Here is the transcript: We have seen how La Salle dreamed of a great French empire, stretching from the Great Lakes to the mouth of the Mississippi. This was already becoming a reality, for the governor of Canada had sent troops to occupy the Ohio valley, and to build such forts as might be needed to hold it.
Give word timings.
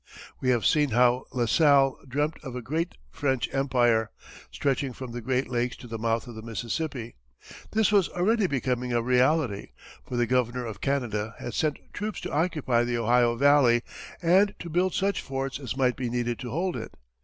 We 0.39 0.49
have 0.49 0.65
seen 0.65 0.89
how 0.89 1.25
La 1.31 1.45
Salle 1.45 1.95
dreamed 2.07 2.39
of 2.41 2.55
a 2.55 2.61
great 2.63 2.95
French 3.11 3.47
empire, 3.53 4.09
stretching 4.49 4.93
from 4.93 5.11
the 5.11 5.21
Great 5.21 5.47
Lakes 5.47 5.75
to 5.77 5.85
the 5.85 5.99
mouth 5.99 6.25
of 6.27 6.33
the 6.33 6.41
Mississippi. 6.41 7.17
This 7.69 7.91
was 7.91 8.09
already 8.09 8.47
becoming 8.47 8.91
a 8.93 9.01
reality, 9.03 9.73
for 10.03 10.15
the 10.17 10.25
governor 10.25 10.65
of 10.65 10.81
Canada 10.81 11.35
had 11.37 11.53
sent 11.53 11.77
troops 11.93 12.19
to 12.21 12.31
occupy 12.33 12.83
the 12.83 12.97
Ohio 12.97 13.35
valley, 13.35 13.83
and 14.23 14.55
to 14.57 14.71
build 14.71 14.95
such 14.95 15.21
forts 15.21 15.59
as 15.59 15.77
might 15.77 15.95
be 15.95 16.09
needed 16.09 16.39
to 16.39 16.49
hold 16.49 16.75
it. 16.75 16.95